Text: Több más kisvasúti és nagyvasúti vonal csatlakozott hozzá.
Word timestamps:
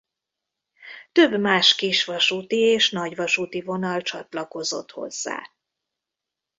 Több 1.11 1.39
más 1.39 1.75
kisvasúti 1.75 2.59
és 2.59 2.89
nagyvasúti 2.91 3.61
vonal 3.61 4.01
csatlakozott 4.01 4.91
hozzá. 4.91 5.51